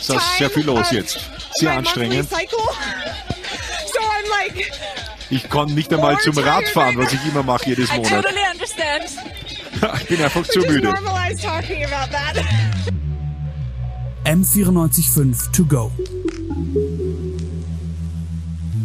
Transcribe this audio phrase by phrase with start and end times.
[0.00, 1.18] Es ist sehr viel los jetzt.
[1.54, 2.28] Sehr my monthly anstrengend.
[2.28, 2.58] cycle.
[3.92, 4.72] So I'm like,
[5.30, 8.10] Ich kann nicht einmal zum Radfahren, was ich immer mache jedes I Monat.
[8.24, 9.04] totally understand.
[10.00, 10.88] Ich bin einfach zu Just müde.
[10.92, 12.42] normalize talking about that.
[14.24, 15.90] M945 To Go.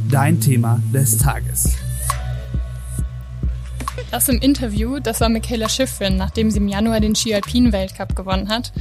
[0.09, 1.69] Dein Thema des Tages.
[4.11, 8.73] Das im Interview, das war Michaela Schiffrin, nachdem sie im Januar den Ski-Alpin-Weltcup gewonnen hat.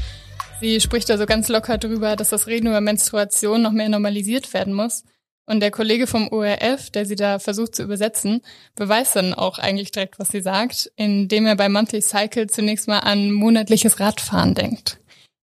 [0.61, 4.75] Sie spricht also ganz locker drüber, dass das Reden über Menstruation noch mehr normalisiert werden
[4.75, 5.05] muss.
[5.47, 8.43] Und der Kollege vom ORF, der sie da versucht zu übersetzen,
[8.75, 12.99] beweist dann auch eigentlich direkt, was sie sagt, indem er bei Monthly Cycle zunächst mal
[12.99, 14.99] an monatliches Radfahren denkt.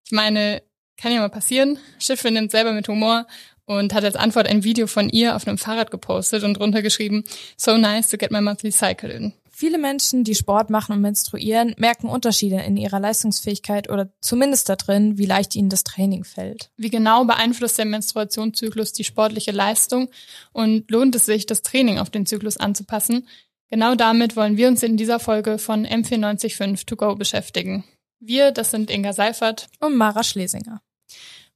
[0.05, 0.61] Ich meine,
[0.97, 1.79] kann ja mal passieren.
[1.97, 3.25] Schiffrin nimmt selber mit Humor
[3.65, 7.23] und hat als Antwort ein Video von ihr auf einem Fahrrad gepostet und drunter geschrieben,
[7.57, 9.33] so nice to get my monthly cycle in.
[9.65, 15.17] Viele Menschen, die Sport machen und menstruieren, merken Unterschiede in ihrer Leistungsfähigkeit oder zumindest darin,
[15.17, 16.69] wie leicht ihnen das Training fällt.
[16.77, 20.09] Wie genau beeinflusst der Menstruationszyklus die sportliche Leistung
[20.53, 23.27] und lohnt es sich, das Training auf den Zyklus anzupassen?
[23.71, 27.85] Genau damit wollen wir uns in dieser Folge von M495 To Go beschäftigen.
[28.19, 30.83] Wir, das sind Inga Seifert Und Mara Schlesinger.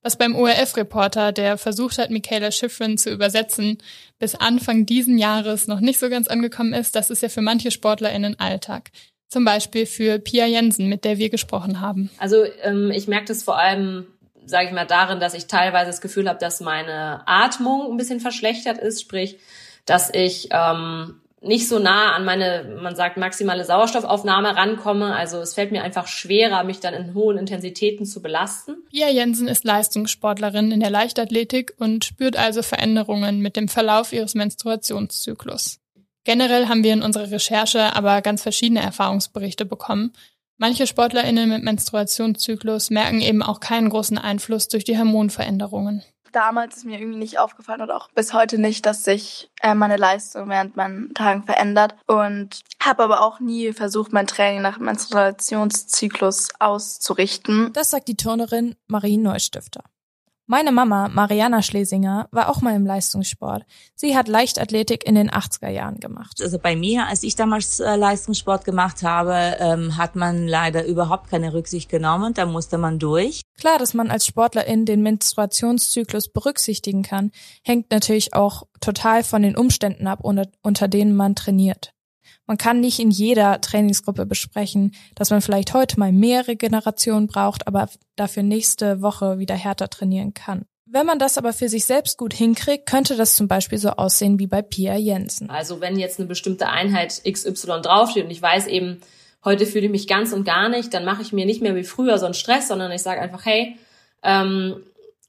[0.01, 3.79] Was beim ORF-Reporter, der versucht hat, Michaela Schiffrin zu übersetzen,
[4.17, 7.69] bis Anfang diesen Jahres noch nicht so ganz angekommen ist, das ist ja für manche
[7.69, 8.91] SportlerInnen Alltag.
[9.27, 12.09] Zum Beispiel für Pia Jensen, mit der wir gesprochen haben.
[12.17, 14.07] Also ähm, ich merke das vor allem,
[14.45, 18.21] sage ich mal, darin, dass ich teilweise das Gefühl habe, dass meine Atmung ein bisschen
[18.21, 19.37] verschlechtert ist, sprich,
[19.85, 25.15] dass ich ähm, nicht so nah an meine, man sagt, maximale Sauerstoffaufnahme rankomme.
[25.15, 28.75] Also es fällt mir einfach schwerer, mich dann in hohen Intensitäten zu belasten.
[28.89, 34.35] Pia Jensen ist Leistungssportlerin in der Leichtathletik und spürt also Veränderungen mit dem Verlauf ihres
[34.35, 35.79] Menstruationszyklus.
[36.25, 40.11] Generell haben wir in unserer Recherche aber ganz verschiedene Erfahrungsberichte bekommen.
[40.57, 46.03] Manche SportlerInnen mit Menstruationszyklus merken eben auch keinen großen Einfluss durch die Hormonveränderungen.
[46.31, 49.97] Damals ist mir irgendwie nicht aufgefallen oder auch bis heute nicht, dass sich äh, meine
[49.97, 56.49] Leistung während meinen Tagen verändert und habe aber auch nie versucht, mein Training nach Menstruationszyklus
[56.59, 57.71] auszurichten.
[57.73, 59.83] Das sagt die Turnerin Marie Neustifter.
[60.51, 63.67] Meine Mama, Mariana Schlesinger, war auch mal im Leistungssport.
[63.93, 66.41] Sie hat Leichtathletik in den 80er Jahren gemacht.
[66.41, 71.29] Also bei mir, als ich damals äh, Leistungssport gemacht habe, ähm, hat man leider überhaupt
[71.29, 72.33] keine Rücksicht genommen.
[72.33, 73.43] Da musste man durch.
[73.59, 77.29] Klar, dass man als Sportlerin den Menstruationszyklus berücksichtigen kann,
[77.63, 81.93] hängt natürlich auch total von den Umständen ab, unter, unter denen man trainiert.
[82.45, 87.67] Man kann nicht in jeder Trainingsgruppe besprechen, dass man vielleicht heute mal mehr Regeneration braucht,
[87.67, 90.65] aber dafür nächste Woche wieder härter trainieren kann.
[90.91, 94.39] Wenn man das aber für sich selbst gut hinkriegt, könnte das zum Beispiel so aussehen
[94.39, 95.49] wie bei Pia Jensen.
[95.49, 98.99] Also wenn jetzt eine bestimmte Einheit XY draufsteht und ich weiß eben,
[99.45, 101.83] heute fühle ich mich ganz und gar nicht, dann mache ich mir nicht mehr wie
[101.83, 103.77] früher so einen Stress, sondern ich sage einfach, hey,
[104.23, 104.83] ähm,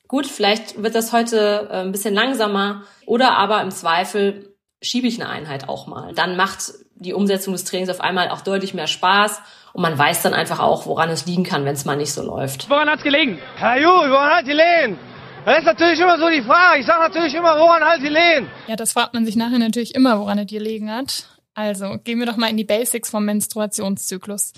[0.09, 5.21] gut, vielleicht wird das heute äh, ein bisschen langsamer oder aber im Zweifel schiebe ich
[5.21, 6.15] eine Einheit auch mal.
[6.15, 9.41] Dann macht die Umsetzung des Trainings auf einmal auch deutlich mehr Spaß
[9.72, 12.22] und man weiß dann einfach auch, woran es liegen kann, wenn es mal nicht so
[12.22, 12.69] läuft.
[12.71, 13.38] Woran hat's gelegen?
[13.56, 14.99] Herr Ju, woran hat die Lehen?
[15.44, 16.81] Das ist natürlich immer so die Frage.
[16.81, 18.49] Ich sage natürlich immer, woran halt die Lehen?
[18.66, 21.25] Ja, das fragt man sich nachher natürlich immer, woran es dir liegen hat.
[21.55, 24.53] Also gehen wir doch mal in die Basics vom Menstruationszyklus.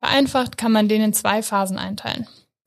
[0.00, 2.26] Vereinfacht kann man den in zwei Phasen einteilen.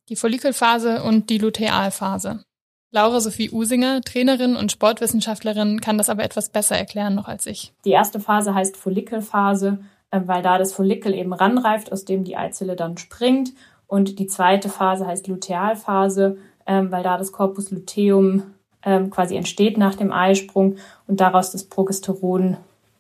[0.09, 2.45] Die Follikelphase und die Lutealphase.
[2.91, 7.73] Laura Sophie Usinger, Trainerin und Sportwissenschaftlerin, kann das aber etwas besser erklären noch als ich.
[7.83, 9.79] Die erste Phase heißt Follikelphase,
[10.11, 13.53] äh, weil da das Follikel eben ranreift, aus dem die Eizelle dann springt.
[13.87, 18.43] Und die zweite Phase heißt Lutealphase, ähm, weil da das Corpus luteum
[18.83, 20.77] ähm, quasi entsteht nach dem Eisprung
[21.07, 22.57] und daraus das Progesteron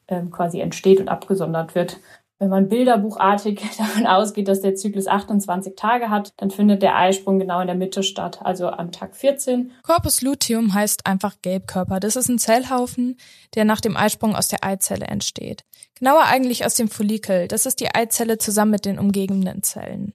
[0.07, 1.99] ähm, quasi entsteht und abgesondert wird.
[2.39, 7.39] Wenn man bilderbuchartig davon ausgeht, dass der Zyklus 28 Tage hat, dann findet der Eisprung
[7.39, 9.71] genau in der Mitte statt, also am Tag 14.
[9.81, 11.99] Corpus luteum heißt einfach Gelbkörper.
[11.99, 13.17] Das ist ein Zellhaufen,
[13.55, 15.63] der nach dem Eisprung aus der Eizelle entsteht.
[15.97, 17.47] Genauer eigentlich aus dem Follikel.
[17.47, 20.13] Das ist die Eizelle zusammen mit den umgebenden Zellen.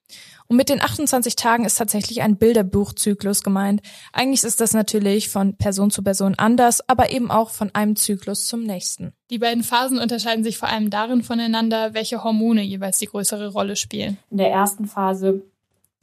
[0.52, 3.80] Und mit den 28 Tagen ist tatsächlich ein Bilderbuchzyklus gemeint.
[4.12, 8.48] Eigentlich ist das natürlich von Person zu Person anders, aber eben auch von einem Zyklus
[8.48, 9.14] zum nächsten.
[9.30, 13.76] Die beiden Phasen unterscheiden sich vor allem darin voneinander, welche Hormone jeweils die größere Rolle
[13.76, 14.18] spielen.
[14.30, 15.40] In der ersten Phase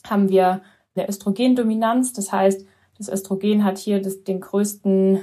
[0.03, 0.61] haben wir
[0.95, 2.65] eine Östrogendominanz, das heißt,
[2.97, 5.19] das Östrogen hat hier das, den größten,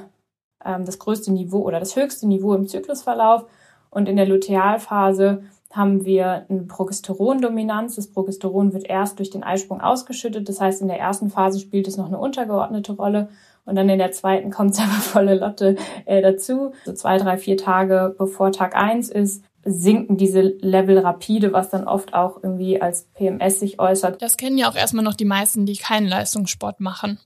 [0.65, 3.45] ähm, das größte Niveau oder das höchste Niveau im Zyklusverlauf.
[3.91, 7.97] Und in der Lutealphase haben wir eine Progesterondominanz.
[7.97, 10.49] Das Progesteron wird erst durch den Eisprung ausgeschüttet.
[10.49, 13.29] Das heißt, in der ersten Phase spielt es noch eine untergeordnete Rolle.
[13.65, 16.73] Und dann in der zweiten kommt es aber volle Lotte äh, dazu.
[16.85, 21.89] So zwei, drei, vier Tage bevor Tag eins ist, sinken diese Level rapide, was dann
[21.89, 24.23] oft auch irgendwie als PMS sich äußert.
[24.23, 27.19] Das kennen ja auch erstmal noch die meisten, die keinen Leistungssport machen.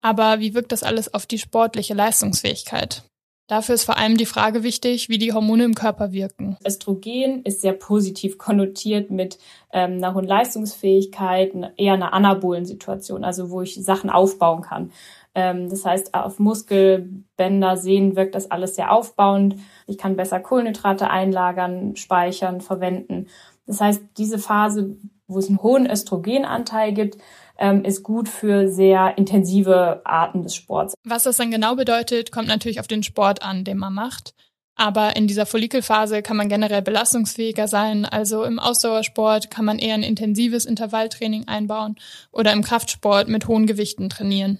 [0.00, 3.04] Aber wie wirkt das alles auf die sportliche Leistungsfähigkeit?
[3.46, 6.56] Dafür ist vor allem die Frage wichtig, wie die Hormone im Körper wirken.
[6.66, 9.38] Östrogen ist sehr positiv konnotiert mit
[9.70, 14.92] ähm, einer hohen Leistungsfähigkeit, eher einer anabolen Situation, also wo ich Sachen aufbauen kann.
[15.34, 19.56] Ähm, das heißt, auf Muskelbänder, Sehnen wirkt das alles sehr aufbauend.
[19.86, 23.26] Ich kann besser Kohlenhydrate einlagern, speichern, verwenden.
[23.66, 24.96] Das heißt, diese Phase,
[25.26, 27.18] wo es einen hohen Östrogenanteil gibt,
[27.58, 30.94] ähm, ist gut für sehr intensive Arten des Sports.
[31.04, 34.34] Was das dann genau bedeutet, kommt natürlich auf den Sport an, den man macht.
[34.76, 38.04] Aber in dieser Follikelphase kann man generell belastungsfähiger sein.
[38.04, 41.96] Also im Ausdauersport kann man eher ein intensives Intervalltraining einbauen
[42.32, 44.58] oder im Kraftsport mit hohen Gewichten trainieren.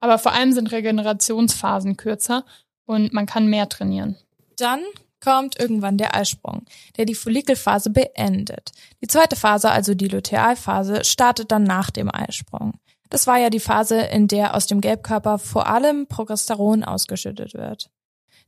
[0.00, 2.44] Aber vor allem sind Regenerationsphasen kürzer
[2.84, 4.16] und man kann mehr trainieren.
[4.58, 4.80] Dann
[5.20, 6.64] kommt irgendwann der Eisprung,
[6.96, 8.72] der die Follikelphase beendet.
[9.02, 12.74] Die zweite Phase, also die Lutealphase, startet dann nach dem Eisprung.
[13.10, 17.90] Das war ja die Phase, in der aus dem Gelbkörper vor allem Progesteron ausgeschüttet wird.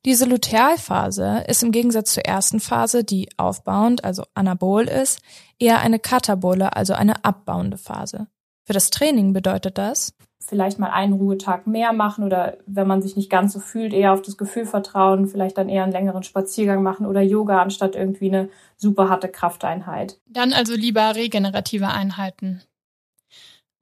[0.04, 5.20] Diese Lutealphase ist im Gegensatz zur ersten Phase, die aufbauend, also anabol ist,
[5.58, 8.28] eher eine katabole, also eine abbauende Phase.
[8.64, 10.12] Für das Training bedeutet das,
[10.48, 14.14] vielleicht mal einen Ruhetag mehr machen oder wenn man sich nicht ganz so fühlt, eher
[14.14, 18.28] auf das Gefühl vertrauen, vielleicht dann eher einen längeren Spaziergang machen oder Yoga anstatt irgendwie
[18.28, 20.18] eine super harte Krafteinheit.
[20.26, 22.62] Dann also lieber regenerative Einheiten.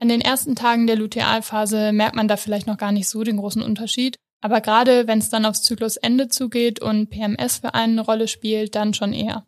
[0.01, 3.37] An den ersten Tagen der Lutealphase merkt man da vielleicht noch gar nicht so den
[3.37, 8.03] großen Unterschied, aber gerade wenn es dann aufs Zyklusende zugeht und PMS für einen eine
[8.03, 9.47] Rolle spielt, dann schon eher.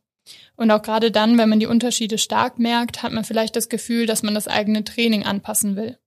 [0.56, 4.06] Und auch gerade dann, wenn man die Unterschiede stark merkt, hat man vielleicht das Gefühl,
[4.06, 5.98] dass man das eigene Training anpassen will.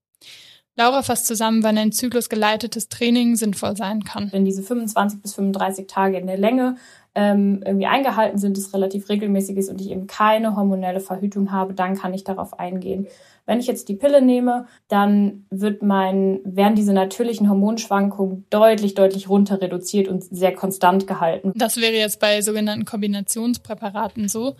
[0.76, 4.32] Laura fasst zusammen, wann ein zyklusgeleitetes Training sinnvoll sein kann.
[4.32, 6.76] Wenn diese 25 bis 35 Tage in der Länge
[7.14, 11.74] ähm, irgendwie eingehalten sind, es relativ regelmäßig ist und ich eben keine hormonelle Verhütung habe,
[11.74, 13.06] dann kann ich darauf eingehen.
[13.44, 19.28] Wenn ich jetzt die Pille nehme, dann wird mein, werden diese natürlichen Hormonschwankungen deutlich, deutlich
[19.28, 21.52] runter reduziert und sehr konstant gehalten.
[21.54, 24.56] Das wäre jetzt bei sogenannten Kombinationspräparaten so.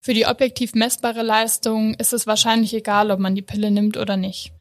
[0.00, 4.16] Für die objektiv messbare Leistung ist es wahrscheinlich egal, ob man die Pille nimmt oder
[4.16, 4.52] nicht.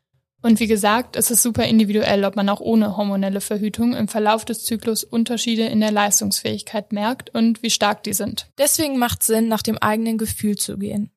[0.45, 4.45] Und wie gesagt, es ist super individuell, ob man auch ohne hormonelle Verhütung im Verlauf
[4.45, 8.51] des Zyklus Unterschiede in der Leistungsfähigkeit merkt und wie stark die sind.
[8.59, 11.09] Deswegen macht Sinn, nach dem eigenen Gefühl zu gehen.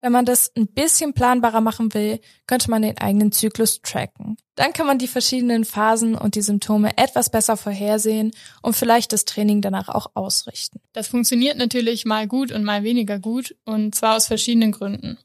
[0.00, 4.38] Wenn man das ein bisschen planbarer machen will, könnte man den eigenen Zyklus tracken.
[4.54, 8.30] Dann kann man die verschiedenen Phasen und die Symptome etwas besser vorhersehen
[8.62, 10.80] und vielleicht das Training danach auch ausrichten.
[10.94, 15.18] Das funktioniert natürlich mal gut und mal weniger gut und zwar aus verschiedenen Gründen.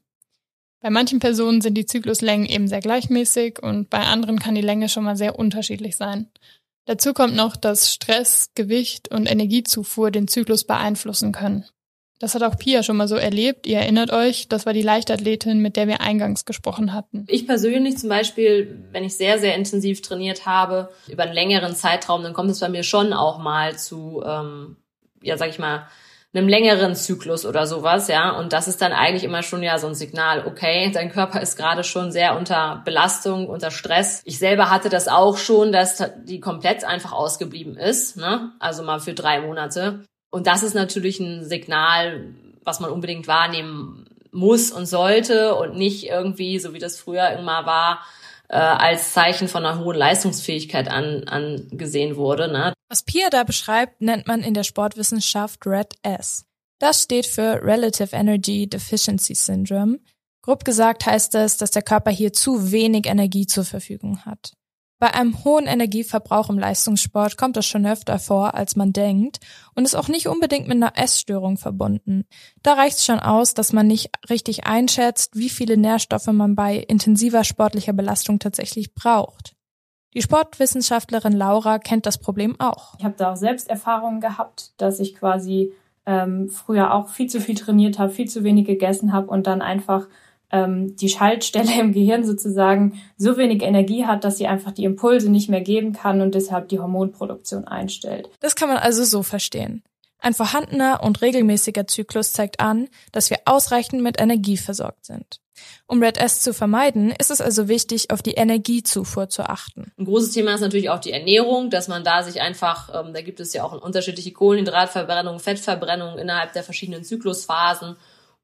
[0.86, 4.88] Bei manchen Personen sind die Zykluslängen eben sehr gleichmäßig und bei anderen kann die Länge
[4.88, 6.28] schon mal sehr unterschiedlich sein.
[6.84, 11.64] Dazu kommt noch, dass Stress, Gewicht und Energiezufuhr den Zyklus beeinflussen können.
[12.20, 13.66] Das hat auch Pia schon mal so erlebt.
[13.66, 17.24] Ihr erinnert euch, das war die Leichtathletin, mit der wir eingangs gesprochen hatten.
[17.26, 22.22] Ich persönlich zum Beispiel, wenn ich sehr, sehr intensiv trainiert habe, über einen längeren Zeitraum,
[22.22, 24.76] dann kommt es bei mir schon auch mal zu, ähm,
[25.20, 25.88] ja, sag ich mal,
[26.36, 28.38] einem längeren Zyklus oder sowas, ja.
[28.38, 31.56] Und das ist dann eigentlich immer schon ja so ein Signal, okay, dein Körper ist
[31.56, 34.22] gerade schon sehr unter Belastung, unter Stress.
[34.24, 38.52] Ich selber hatte das auch schon, dass die komplett einfach ausgeblieben ist, ne?
[38.58, 40.04] Also mal für drei Monate.
[40.30, 42.26] Und das ist natürlich ein Signal,
[42.64, 47.64] was man unbedingt wahrnehmen muss und sollte und nicht irgendwie, so wie das früher immer
[47.64, 48.00] war,
[48.48, 52.48] äh, als Zeichen von einer hohen Leistungsfähigkeit an, angesehen wurde.
[52.48, 52.72] Ne?
[52.88, 56.46] Was Pia da beschreibt, nennt man in der Sportwissenschaft Red S.
[56.78, 59.98] Das steht für Relative Energy Deficiency Syndrome.
[60.42, 64.52] Grob gesagt heißt es, dass der Körper hier zu wenig Energie zur Verfügung hat.
[64.98, 69.40] Bei einem hohen Energieverbrauch im Leistungssport kommt das schon öfter vor, als man denkt
[69.74, 72.24] und ist auch nicht unbedingt mit einer Essstörung verbunden.
[72.62, 76.76] Da reicht es schon aus, dass man nicht richtig einschätzt, wie viele Nährstoffe man bei
[76.76, 79.55] intensiver sportlicher Belastung tatsächlich braucht.
[80.16, 82.94] Die Sportwissenschaftlerin Laura kennt das Problem auch.
[82.98, 85.74] Ich habe da auch selbst Erfahrungen gehabt, dass ich quasi
[86.06, 89.60] ähm, früher auch viel zu viel trainiert habe, viel zu wenig gegessen habe und dann
[89.60, 90.08] einfach
[90.50, 95.30] ähm, die Schaltstelle im Gehirn sozusagen so wenig Energie hat, dass sie einfach die Impulse
[95.30, 98.30] nicht mehr geben kann und deshalb die Hormonproduktion einstellt.
[98.40, 99.82] Das kann man also so verstehen.
[100.18, 105.40] Ein vorhandener und regelmäßiger Zyklus zeigt an, dass wir ausreichend mit Energie versorgt sind.
[105.86, 109.92] Um Red S zu vermeiden, ist es also wichtig, auf die Energiezufuhr zu achten.
[109.98, 113.22] Ein großes Thema ist natürlich auch die Ernährung, dass man da sich einfach, ähm, da
[113.22, 117.96] gibt es ja auch unterschiedliche Kohlenhydratverbrennung, Fettverbrennung innerhalb der verschiedenen Zyklusphasen.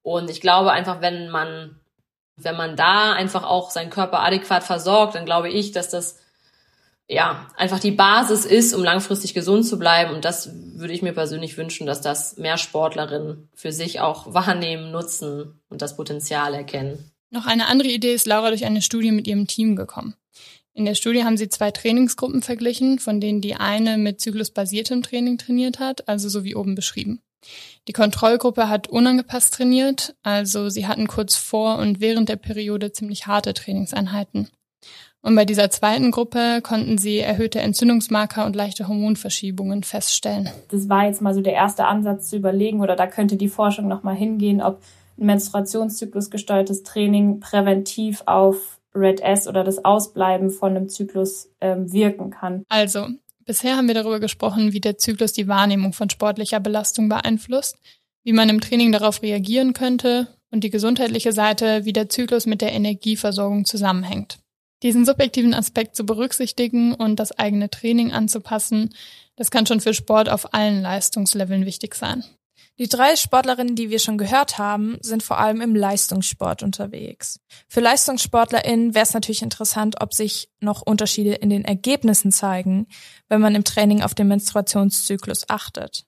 [0.02, 1.76] Und ich glaube einfach, wenn man
[2.36, 6.18] wenn man da einfach auch seinen Körper adäquat versorgt, dann glaube ich, dass das
[7.08, 10.14] ja, einfach die Basis ist, um langfristig gesund zu bleiben.
[10.14, 14.90] Und das würde ich mir persönlich wünschen, dass das mehr Sportlerinnen für sich auch wahrnehmen,
[14.90, 17.12] nutzen und das Potenzial erkennen.
[17.30, 20.14] Noch eine andere Idee ist Laura durch eine Studie mit ihrem Team gekommen.
[20.74, 25.36] In der Studie haben sie zwei Trainingsgruppen verglichen, von denen die eine mit zyklusbasiertem Training
[25.36, 27.20] trainiert hat, also so wie oben beschrieben.
[27.88, 33.26] Die Kontrollgruppe hat unangepasst trainiert, also sie hatten kurz vor und während der Periode ziemlich
[33.26, 34.48] harte Trainingseinheiten.
[35.22, 40.50] Und bei dieser zweiten Gruppe konnten sie erhöhte Entzündungsmarker und leichte Hormonverschiebungen feststellen.
[40.70, 43.86] Das war jetzt mal so der erste Ansatz zu überlegen, oder da könnte die Forschung
[43.86, 44.82] nochmal hingehen, ob
[45.18, 51.92] ein Menstruationszyklus gesteuertes Training präventiv auf Red S oder das Ausbleiben von einem Zyklus ähm,
[51.92, 52.64] wirken kann.
[52.68, 53.06] Also,
[53.46, 57.78] bisher haben wir darüber gesprochen, wie der Zyklus die Wahrnehmung von sportlicher Belastung beeinflusst,
[58.24, 62.60] wie man im Training darauf reagieren könnte und die gesundheitliche Seite, wie der Zyklus mit
[62.60, 64.41] der Energieversorgung zusammenhängt.
[64.82, 68.94] Diesen subjektiven Aspekt zu berücksichtigen und das eigene Training anzupassen,
[69.36, 72.24] das kann schon für Sport auf allen Leistungsleveln wichtig sein.
[72.78, 77.38] Die drei Sportlerinnen, die wir schon gehört haben, sind vor allem im Leistungssport unterwegs.
[77.68, 82.86] Für LeistungssportlerInnen wäre es natürlich interessant, ob sich noch Unterschiede in den Ergebnissen zeigen,
[83.28, 86.06] wenn man im Training auf den Menstruationszyklus achtet.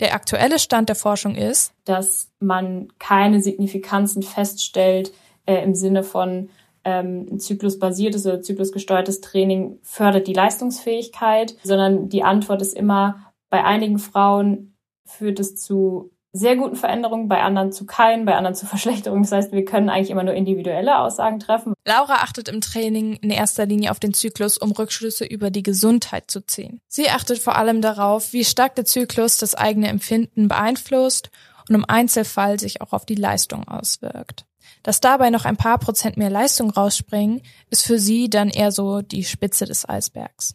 [0.00, 5.12] Der aktuelle Stand der Forschung ist, dass man keine Signifikanzen feststellt
[5.44, 6.50] äh, im Sinne von
[6.86, 13.64] ähm, ein zyklusbasiertes oder zyklusgesteuertes Training fördert die Leistungsfähigkeit, sondern die Antwort ist immer, bei
[13.64, 18.66] einigen Frauen führt es zu sehr guten Veränderungen, bei anderen zu keinen, bei anderen zu
[18.66, 19.24] Verschlechterungen.
[19.24, 21.74] Das heißt, wir können eigentlich immer nur individuelle Aussagen treffen.
[21.84, 26.30] Laura achtet im Training in erster Linie auf den Zyklus, um Rückschlüsse über die Gesundheit
[26.30, 26.80] zu ziehen.
[26.86, 31.30] Sie achtet vor allem darauf, wie stark der Zyklus das eigene Empfinden beeinflusst
[31.68, 34.46] und im Einzelfall sich auch auf die Leistung auswirkt.
[34.82, 39.02] Dass dabei noch ein paar Prozent mehr Leistung rausspringen, ist für sie dann eher so
[39.02, 40.54] die Spitze des Eisbergs.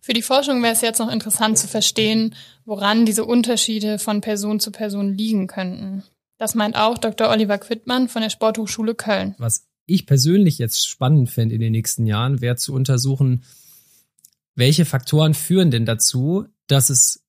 [0.00, 4.58] Für die Forschung wäre es jetzt noch interessant zu verstehen, woran diese Unterschiede von Person
[4.58, 6.02] zu Person liegen könnten.
[6.38, 7.28] Das meint auch Dr.
[7.28, 9.34] Oliver Quittmann von der Sporthochschule Köln.
[9.36, 13.44] Was ich persönlich jetzt spannend fände in den nächsten Jahren, wäre zu untersuchen,
[14.54, 17.22] welche Faktoren führen denn dazu, dass es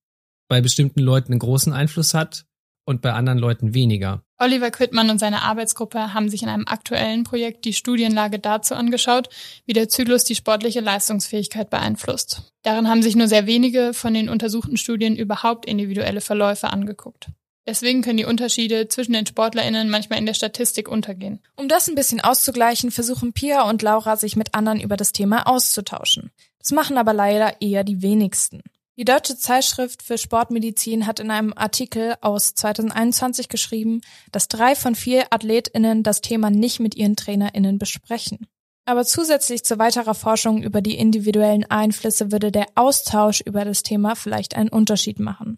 [0.47, 2.45] bei bestimmten Leuten einen großen Einfluss hat
[2.91, 4.21] und bei anderen Leuten weniger.
[4.38, 9.29] Oliver Quittmann und seine Arbeitsgruppe haben sich in einem aktuellen Projekt die Studienlage dazu angeschaut,
[9.65, 12.51] wie der Zyklus die sportliche Leistungsfähigkeit beeinflusst.
[12.62, 17.27] Darin haben sich nur sehr wenige von den untersuchten Studien überhaupt individuelle Verläufe angeguckt.
[17.67, 21.39] Deswegen können die Unterschiede zwischen den SportlerInnen manchmal in der Statistik untergehen.
[21.55, 25.48] Um das ein bisschen auszugleichen, versuchen Pia und Laura sich mit anderen über das Thema
[25.48, 26.31] auszutauschen.
[26.57, 28.62] Das machen aber leider eher die wenigsten.
[29.01, 34.93] Die Deutsche Zeitschrift für Sportmedizin hat in einem Artikel aus 2021 geschrieben, dass drei von
[34.93, 38.46] vier AthletInnen das Thema nicht mit ihren TrainerInnen besprechen.
[38.86, 44.15] Aber zusätzlich zu weiterer Forschung über die individuellen Einflüsse würde der Austausch über das Thema
[44.15, 45.58] vielleicht einen Unterschied machen.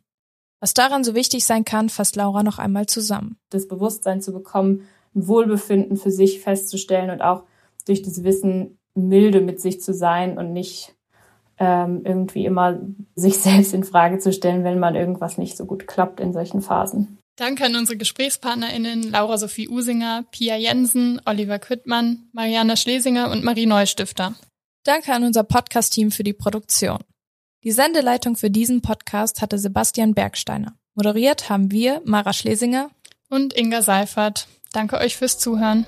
[0.61, 3.35] Was daran so wichtig sein kann, fasst Laura noch einmal zusammen.
[3.49, 7.43] Das Bewusstsein zu bekommen, ein Wohlbefinden für sich festzustellen und auch
[7.87, 10.95] durch das Wissen milde mit sich zu sein und nicht
[11.63, 12.79] ähm, irgendwie immer
[13.15, 16.61] sich selbst in Frage zu stellen, wenn man irgendwas nicht so gut klappt in solchen
[16.61, 17.17] Phasen.
[17.35, 23.65] Danke an unsere GesprächspartnerInnen Laura Sophie Usinger, Pia Jensen, Oliver Quittmann, Mariana Schlesinger und Marie
[23.65, 24.35] Neustifter.
[24.83, 26.99] Danke an unser Podcast-Team für die Produktion.
[27.63, 30.75] Die Sendeleitung für diesen Podcast hatte Sebastian Bergsteiner.
[30.95, 32.91] Moderiert haben wir Mara Schlesinger
[33.29, 34.47] und Inga Seifert.
[34.73, 35.87] Danke euch fürs Zuhören.